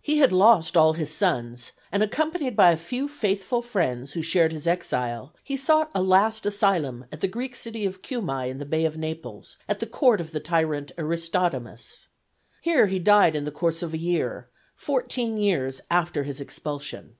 [0.00, 4.52] He had lost all his sons, and, accompanied by a few faithful friends, who shared
[4.52, 8.64] his exile, he sought a last asylum at the Greek city of Cumæ in the
[8.64, 12.06] Bay of Naples, at the court of the tyrant Aristodemus.
[12.60, 17.16] Here he died in the course of a year, fourteen years after his expulsion.